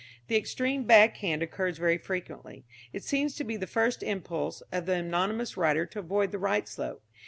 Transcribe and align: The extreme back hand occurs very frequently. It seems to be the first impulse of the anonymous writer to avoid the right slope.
The 0.29 0.35
extreme 0.35 0.85
back 0.85 1.17
hand 1.17 1.43
occurs 1.43 1.77
very 1.77 1.99
frequently. 1.99 2.65
It 2.91 3.03
seems 3.03 3.35
to 3.35 3.43
be 3.43 3.55
the 3.55 3.67
first 3.67 4.01
impulse 4.01 4.61
of 4.71 4.87
the 4.87 4.93
anonymous 4.93 5.55
writer 5.57 5.85
to 5.85 5.99
avoid 5.99 6.31
the 6.31 6.39
right 6.39 6.67
slope. 6.67 7.03